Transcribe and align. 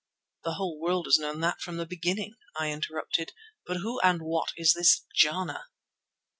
"The 0.43 0.53
whole 0.53 0.79
world 0.79 1.05
has 1.05 1.19
known 1.19 1.41
that 1.41 1.61
from 1.61 1.77
the 1.77 1.85
beginning," 1.85 2.33
I 2.57 2.71
interrupted. 2.71 3.33
"But 3.67 3.81
who 3.81 3.99
and 3.99 4.19
what 4.23 4.49
is 4.57 4.73
this 4.73 5.05
Jana?" 5.13 5.65